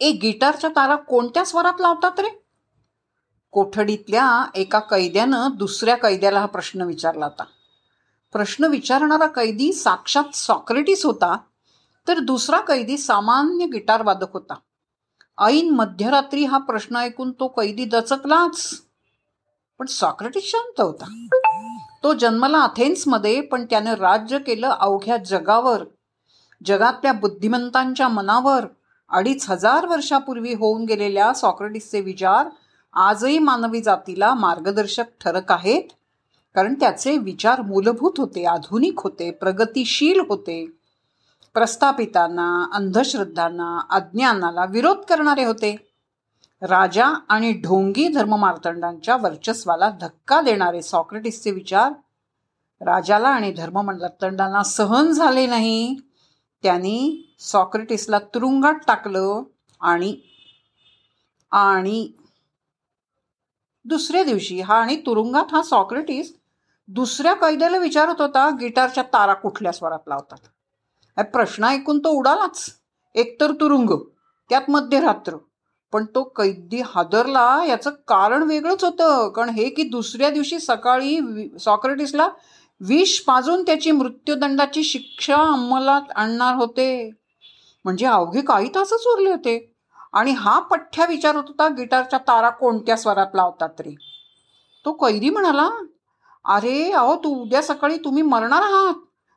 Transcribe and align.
ए 0.00 0.12
गिटारच्या 0.12 0.70
तारा 0.70 0.96
कोणत्या 0.96 1.44
स्वरात 1.44 1.72
लावतात 1.80 2.20
रे? 2.20 2.28
कोठडीतल्या 3.50 4.46
एका 4.54 4.78
कैद्यानं 4.78 5.48
दुसऱ्या 5.54 5.96
कैद्याला 5.96 6.40
हा 6.40 6.46
प्रश्न 6.46 6.80
विचारला 6.80 7.24
होता. 7.24 7.44
प्रश्न 8.32 8.64
विचारणारा 8.64 9.26
कैदी 9.26 9.72
साक्षात 9.72 10.34
सॉक्रेटिस 10.34 11.06
होता 11.06 11.36
तर 12.08 12.18
दुसरा 12.18 12.60
कैदी 12.60 12.98
सामान्य 12.98 13.66
गिटार 13.66 14.02
वादक 14.02 14.32
होता. 14.32 14.54
ऐन 15.38 15.70
मध्यरात्री 15.70 16.44
हा 16.44 16.58
प्रश्न 16.58 16.96
ऐकून 16.96 17.32
तो 17.32 17.48
कैदी 17.48 17.84
दचकलाच. 17.84 18.82
पण 19.78 19.86
सॉक्रेटिस 19.86 20.44
शांत 20.44 20.80
होता. 20.80 21.26
तो 22.02 22.14
जन्मला 22.14 22.58
अथेन्समध्ये 22.58 23.40
पण 23.40 23.64
त्यानं 23.64 23.94
राज्य 23.94 24.38
केलं 24.38 24.68
अवघ्या 24.68 25.16
जगावर 25.16 25.84
जगातल्या 26.64 27.12
बुद्धिमंतांच्या 27.12 28.08
मनावर. 28.08 28.66
अडीच 29.08 29.50
हजार 29.50 29.86
वर्षापूर्वी 29.86 30.54
होऊन 30.54 30.84
गेलेल्या 30.84 31.32
सॉक्रेटिसचे 31.32 32.00
विचार 32.00 32.48
आजही 32.94 33.38
मानवी 33.38 33.80
जातीला 33.80 34.34
मार्गदर्शक 34.34 35.04
ठरक 35.20 35.52
आहेत. 35.52 35.82
कारण 36.54 36.74
त्याचे 36.74 37.18
विचार 37.18 37.60
मूलभूत 37.60 38.12
होते 38.18 38.44
आधुनिक 38.44 39.00
होते 39.00 39.30
प्रगतिशील 39.30 40.20
होते. 40.28 40.66
प्रस्थापितांना 41.54 42.68
अंधश्रद्धांना 42.72 43.86
अज्ञानाला 43.90 44.64
विरोध 44.64 44.96
करणारे 44.96 45.44
होते. 45.44 45.76
राजा 46.62 47.06
आणि 47.28 47.52
ढोंगी 47.52 48.08
धर्ममार्तंडांच्या 48.08 49.16
वर्चस्वाला 49.16 49.90
धक्का 50.00 50.40
देणारे 50.40 50.82
सॉक्रेटिसचे 50.82 51.50
विचार 51.50 51.92
राजाला 52.80 53.28
आणि 53.28 53.52
धर्ममार्तंडांना 53.52 54.62
सहन 54.62 55.06
झाले 55.06 55.46
नाही. 55.46 55.96
त्यांनी 56.62 57.34
सॉक्रेटिसला 57.38 58.18
तुरुंगात 58.18 58.74
टाकलं 58.86 59.42
आणि 59.80 60.16
आणि 61.50 62.12
दुसऱ्या 63.84 64.22
दिवशी 64.24 64.60
हा 64.60 64.74
आणि 64.74 64.96
तुरुंगात 64.96 65.44
हा 65.52 65.62
सॉक्रेटिस 65.62 66.36
दुसऱ्या 66.88 67.34
कैद्याला 67.34 67.76
विचारत 67.78 68.20
होता 68.20 68.50
गिटारच्या 68.60 69.02
तारा 69.02 69.34
कुठल्या 69.34 69.72
स्वरात 69.72 69.98
लावतात? 70.06 71.22
प्रश्न 71.24 71.64
ऐकून 71.64 71.98
तो 71.98 72.08
उडालाच. 72.08 72.70
एकतर 73.14 73.52
तुरुंग 73.52 73.90
त्यात 74.50 74.62
मध्यरात्र. 74.68 75.36
पण 75.92 76.04
तो 76.04 76.22
कैदी 76.24 76.80
हादरला 76.80 77.64
याचं 77.68 77.90
कारण 77.90 78.42
वेगळंच 78.42 78.84
होतं. 78.84 79.28
कारण 79.28 79.48
हे 79.48 79.70
की 79.70 79.82
दुसऱ्या 79.82 80.30
दिवशी 80.30 80.58
सकाळी 80.58 81.20
सॉक्रेटिसला 81.60 82.28
विष 82.80 83.20
पाजून 83.20 83.62
त्याची 83.62 83.90
मृत्यूदंडाची 83.90 84.84
शिक्षा 84.84 85.36
अंमलात 85.36 86.02
आणणार 86.16 86.54
होते. 86.54 87.10
म्हणजे 87.84 88.06
अवघे 88.06 88.40
काही 88.40 88.68
तासच 88.68 89.06
उरले 89.06 89.30
होते. 89.30 89.72
आणि 90.12 90.30
हा 90.30 90.58
पठ्ठ्या 90.58 91.06
विचारत 91.06 91.42
होता 91.48 91.68
गिटारच्या 91.68 92.18
तारा 92.18 92.50
कोणत्या 92.50 92.96
स्वरात 92.96 93.26
लावतात 93.34 93.80
रे? 93.80 93.94
तो 94.84 94.92
कैदी 94.92 95.30
म्हणाला 95.30 95.70
अरे 96.44 96.92
अहो 96.92 97.16
तू 97.16 97.42
उद्या 97.42 97.62
सकाळी 97.62 97.96
तुम्ही 97.96 98.22
मरणार 98.22 98.62
आहात. 98.62 98.94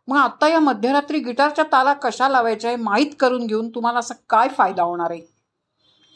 मग 0.08 0.18
आता 0.18 0.48
या 0.48 0.60
मध्यरात्री 0.60 1.20
गिटारच्या 1.20 1.66
तारा 1.72 1.94
कशा 1.94 2.30
लावायच्या 2.30 2.70
आहे 2.70 2.78
माहीत 2.78 3.12
करून 3.20 3.48
घेऊन 3.48 3.70
तुम्हाला 3.70 4.00
असं 4.00 4.16
काय 4.30 4.48
फायदा 4.48 4.84
होणार 4.84 5.12
आहे? 5.12 5.22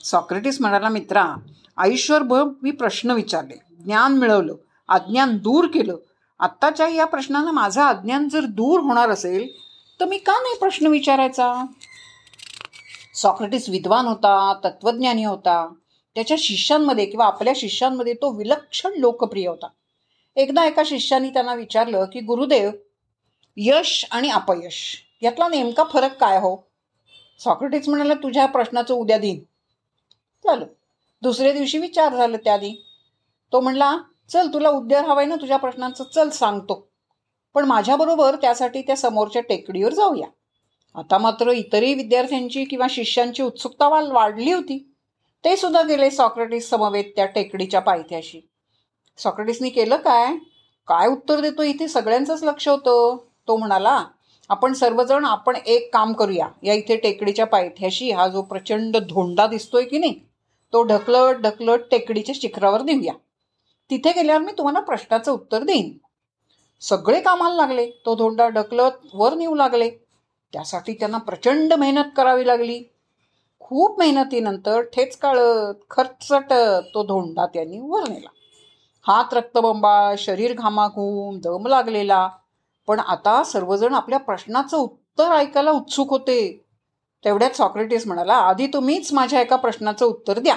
सॉक्रेटिस 0.04 0.62
म्हणाला 0.62 0.90
मित्रा 0.90 1.36
आयुष्यभर 1.78 2.44
मी 2.62 2.72
प्रश्न 2.72 3.12
विचारले. 3.12 3.62
ज्ञान 3.80 4.18
मिळवलं. 4.18 4.56
अज्ञान 4.88 5.38
दूर 5.38 5.68
केलं. 5.68 5.96
आत्ताच्या 6.40 6.88
या 6.88 7.06
प्रश्नानं 7.06 7.52
माझं 7.52 7.82
अज्ञान 7.82 8.30
जर 8.30 8.40
दूर 8.40 8.80
होणार 8.80 9.10
असेल 9.10 9.48
तर 10.00 10.06
मी 10.06 10.18
का 10.18 10.32
नाही 10.32 10.60
प्रश्न 10.60 10.88
विचारायचा? 10.88 11.66
सॉक्रेटिस 13.16 13.70
विद्वान 13.70 14.06
होता 14.06 14.60
तत्वज्ञानी 14.64 15.24
होता. 15.24 15.74
त्याच्या 16.16 16.38
शिष्यांमध्ये 16.40 17.06
किंवा 17.06 17.26
आपल्या 17.26 17.54
शिष्यांमध्ये 17.56 18.14
तो 18.14 18.38
विलक्षण 18.38 18.94
लोकप्रिय 18.98 19.48
होता. 19.48 19.68
एकदा 20.36 20.66
एका 20.66 20.82
शिष्याने 20.86 21.30
त्यांना 21.30 21.54
विचारलं 21.54 22.06
की 22.06 22.20
गुरुदेव 22.20 22.72
यश 23.58 24.06
आणि 24.12 24.30
अपयश 24.30 24.98
यातला 25.22 25.48
नेमका 25.48 25.84
फरक 25.94 26.18
काय 26.18 26.38
हो? 26.38 26.68
सॉक्रेटिस 27.40 27.90
म्हणाला 27.90 28.14
तुझ्या 28.14 28.46
प्रश्नाचं 28.46 28.94
उद्या 28.94 29.18
दिन. 29.18 29.40
झालं. 30.46 30.66
दुसऱ्या 31.22 31.54
दिवशी 31.54 31.78
विचार 31.78 32.16
झालं 32.16 32.38
त्याआधी. 32.38 32.86
तो 33.52 33.60
म्हणला 33.60 33.98
चल 34.30 34.48
तुला 34.54 34.70
उद्या 34.70 35.02
हवाय 35.02 35.26
ना 35.26 35.36
तुझ्या 35.36 35.58
प्रश्नांचं 35.58 36.04
चल 36.04 36.30
सांगतो. 36.30 36.88
पण 37.54 37.66
माझ्याबरोबर 37.66 38.36
त्यासाठी 38.36 38.82
त्या 38.82 38.96
समोरच्या 38.96 39.42
टेकडीवर 39.42 39.94
जाऊया. 39.94 40.28
आता 40.96 41.18
मात्र 41.18 41.52
इतरही 41.52 41.94
विद्यार्थ्यांची 41.94 42.66
किंवा 42.66 42.88
शिष्यांची 42.90 43.44
उत्सुकता 43.44 43.88
वाढली 43.88 44.52
होती. 44.52 44.92
ते 45.44 45.58
सुद्धा 45.58 45.82
गेले 45.82 46.12
सॉक्रेटिस 46.12 46.70
समवेत 46.70 47.04
त्या 47.16 47.26
टेकडीच्या 47.26 47.80
पायथ्याशी. 47.80 48.42
सॉक्रेटिसनी 49.18 49.70
केलं 49.70 49.98
काय? 49.98 50.36
काय 50.88 51.08
उत्तर 51.08 51.40
देतो 51.40 51.64
इथे? 51.64 51.88
सगळ्यांचंच 51.88 52.44
लक्ष 52.44 52.68
होतं. 52.68 53.18
तो 53.48 53.58
म्हणाला 53.58 54.06
आपण 54.50 54.74
सर्वजण 54.74 55.26
आपण 55.26 55.56
एक 55.66 55.94
काम 55.94 56.14
करूया. 56.14 56.48
या 56.64 56.74
इथे 56.74 56.96
टेकडीच्या 56.96 57.46
पायथ्याशी 57.46 58.12
हा 58.12 58.28
जो 58.28 58.42
प्रचंड 58.42 58.98
धोंडा 58.98 59.48
दिसतोय 59.48 59.84
की 59.84 59.98
नाही 59.98 60.20
तो 60.74 60.84
ढकलत 60.84 61.36
ढकलत 61.36 61.80
टेकडीच्या 61.92 62.36
शिखरावर 62.38 62.82
नेऊया. 62.82 63.14
तिथे 63.90 64.12
गेल्यावर 64.12 64.42
मी 64.42 64.52
तुम्हाला 64.52 64.80
प्रश्नाचं 64.80 65.32
उत्तर 65.32 65.64
देईन. 65.64 65.98
सगळे 66.82 67.22
कामाला 67.22 67.56
लागले. 67.56 67.90
तो 68.06 68.16
धोंडा 68.16 68.48
ढकलत 68.50 68.92
वर 69.14 69.34
नेऊ 69.34 69.56
लागले. 69.56 69.90
त्यासाठी 70.54 70.94
त्यांना 70.94 71.18
प्रचंड 71.18 71.74
मेहनत 71.74 72.12
करावी 72.18 72.48
लागली. 72.48 72.84
खूप 73.60 74.00
मेहनतीनंतर 74.00 74.82
ठेच 74.82 75.18
काळत 75.18 75.76
खर्चट 75.90 76.54
तो 76.94 77.04
धोंडा 77.04 77.46
त्यांनी 77.46 77.80
वर 77.80 78.10
नेला. 78.10 78.30
हात 79.08 79.34
रक्तबंबा 79.34 80.16
शरीर 80.18 80.54
घामाघूम 80.54 81.40
दम 81.40 81.68
लागलेला. 81.68 82.30
पण 82.88 83.00
आता 83.00 83.44
सर्वजण 83.44 83.94
आपल्या 83.94 84.20
प्रश्नाचं 84.20 84.78
उत्तर 84.78 85.32
ऐकायला 85.32 85.72
उत्सुक 85.72 86.10
होते. 86.10 86.66
तेवढ्यात 87.26 87.52
सॉक्रेटिस 87.52 88.08
म्हणाला 88.08 88.34
आधी 88.34 88.68
तुम्हीच 88.68 89.14
माझ्या 89.14 89.42
एका 89.42 89.56
प्रश्नाचं 89.56 90.06
उत्तर 90.06 90.40
द्या. 90.40 90.56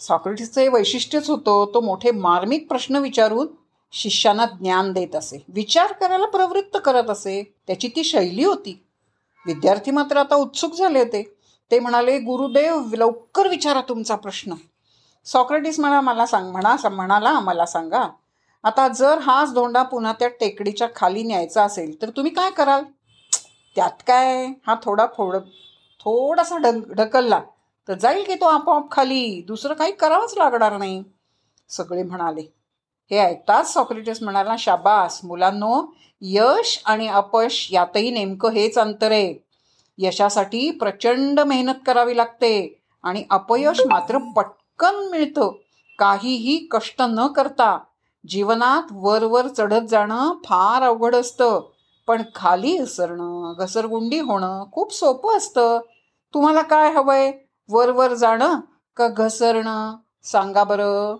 सॉक्रेटिसचं 0.00 0.60
हे 0.60 0.68
वैशिष्ट्यच 0.68 1.30
होतं 1.30 1.74
तो 1.74 1.80
मोठे 1.80 2.10
मार्मिक 2.10 2.68
प्रश्न 2.68 2.96
विचारून 2.96 3.46
शिष्यांना 3.92 4.46
ज्ञान 4.46 4.92
देत 4.92 5.16
असे. 5.16 5.44
विचार 5.48 5.92
करायला 5.92 6.26
प्रवृत्त 6.26 6.78
करत 6.84 7.10
असे. 7.10 7.54
त्याची 7.66 7.88
ती 7.88 8.04
शैली 8.04 8.44
होती. 8.44 8.84
विद्यार्थी 9.46 9.90
मात्र 9.90 10.16
आता 10.16 10.34
उत्सुक 10.34 10.74
झाले 10.74 10.98
होते. 10.98 11.36
ते 11.70 11.80
म्हणाले 11.80 12.18
गुरुदेव 12.18 12.82
लवकर 12.92 13.48
विचारा 13.48 13.80
तुमचा 13.80 14.16
प्रश्न. 14.16 14.54
सॉक्रेटिस 15.24 15.80
म्हणा 15.80 16.00
मला 16.00 16.26
सांग 16.26 16.52
म्हणा 16.52 16.88
म्हणाला 16.88 17.40
मला 17.40 17.66
सांगा. 17.66 18.08
आता 18.64 18.88
जर 18.88 19.18
हाच 19.18 19.54
धोंडा 19.54 19.82
पुन्हा 19.82 20.12
त्या 20.12 20.28
टेकडीच्या 20.28 20.88
खाली 20.96 21.22
न्यायचा 21.22 21.64
असेल 21.64 22.02
तर 22.02 22.10
तुम्ही 22.10 22.32
काय 22.32 22.50
कराल? 22.50 22.84
त्यात 23.76 24.02
काय? 24.06 24.46
हा 24.66 24.74
थोडा 24.82 25.06
फोड 25.16 25.36
थोडासा 26.00 26.56
ढक 26.56 26.92
ढकलला. 26.92 27.40
तर 27.88 27.94
जाईल 27.94 28.24
की 28.24 28.34
तो 28.34 28.44
आपोआप 28.44 28.90
खाली. 28.90 29.44
दुसरं 29.46 29.74
काही 29.74 29.92
करावंच 29.92 30.34
लागणार 30.36 30.76
नाही. 30.76 31.04
सगळे 31.68 32.02
म्हणाले. 32.02 32.54
हे 33.10 33.18
ऐकताच 33.18 33.72
सॉक्रेटिस 33.72 34.22
म्हणाला 34.22 34.56
शाबास 34.58 35.20
मुलांनो 35.24 35.94
यश 36.20 36.82
आणि 36.86 37.08
अपयश 37.08 37.68
यातही 37.72 38.10
नेमकं 38.10 38.50
हेच 38.50 38.78
अंतर 38.78 39.10
आहे. 39.10 39.46
यशासाठी 39.98 40.70
प्रचंड 40.70 41.40
मेहनत 41.40 41.74
करावी 41.86 42.16
लागते 42.16 42.82
आणि 43.02 43.24
अपयश 43.30 43.80
मात्र 43.86 44.18
पटकन 44.18 45.08
मिळतं. 45.10 45.52
काहीही 45.98 46.68
कष्ट 46.70 47.02
न 47.02 47.26
करता 47.26 47.78
जीवनात 48.28 48.82
वरवर 48.92 49.48
चढत 49.48 49.86
जाणं 49.88 50.32
फार 50.44 50.82
अवघड 50.82 51.14
असतं. 51.14 51.60
पण 52.06 52.22
खाली 52.34 52.78
घसरणं 52.78 53.54
घसरगुंडी 53.58 54.20
होणं 54.20 54.64
खूप 54.72 54.92
सोपं 54.92 55.36
असतं. 55.36 55.80
तुम्हाला 56.34 56.62
काय 56.62 56.92
हवंय? 56.92 57.32
वर 57.68 57.90
वर 57.90 58.14
जाणं 58.14 58.60
का 58.96 59.08
घसरणं? 59.08 59.96
सांगा 60.24 60.64
बरं. 60.64 61.16